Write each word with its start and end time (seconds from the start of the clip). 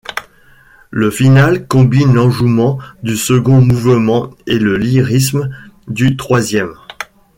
Le 0.89 1.11
finale 1.11 1.67
combine 1.67 2.15
l'enjouement 2.15 2.79
du 3.03 3.15
second 3.15 3.61
mouvement 3.61 4.31
et 4.47 4.57
le 4.57 4.75
lyrisme 4.75 5.51
du 5.87 6.17
troisième. 6.17 6.73